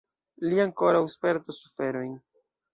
Li 0.53 0.57
ankoraŭ 0.63 1.03
spertos 1.17 1.61
suferojn! 1.69 2.13